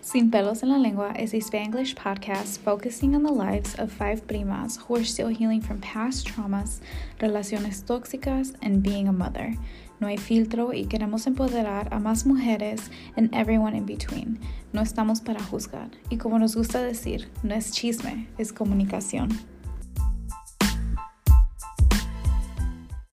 Sin 0.00 0.30
Pelos 0.30 0.62
en 0.62 0.70
la 0.70 0.78
Lengua 0.78 1.12
is 1.18 1.34
a 1.34 1.36
este 1.36 1.52
Spanglish 1.52 1.94
podcast 1.94 2.60
focusing 2.60 3.14
on 3.14 3.22
the 3.22 3.30
lives 3.30 3.74
of 3.78 3.92
five 3.92 4.26
primas 4.26 4.78
who 4.78 4.96
are 4.96 5.04
still 5.04 5.28
healing 5.28 5.60
from 5.60 5.78
past 5.80 6.26
traumas, 6.26 6.80
relaciones 7.20 7.84
tóxicas, 7.84 8.54
and 8.62 8.82
being 8.82 9.06
a 9.06 9.12
mother. 9.12 9.54
No 10.00 10.06
hay 10.06 10.16
filtro 10.16 10.72
y 10.72 10.86
queremos 10.86 11.26
empoderar 11.26 11.88
a 11.92 11.98
más 11.98 12.24
mujeres 12.24 12.88
and 13.18 13.28
everyone 13.34 13.76
in 13.76 13.84
between. 13.84 14.38
No 14.72 14.80
estamos 14.80 15.20
para 15.20 15.42
juzgar. 15.42 15.90
Y 16.08 16.16
como 16.16 16.38
nos 16.38 16.56
gusta 16.56 16.82
decir, 16.82 17.28
no 17.42 17.54
es 17.54 17.70
chisme, 17.72 18.28
es 18.38 18.50
comunicación. 18.50 19.28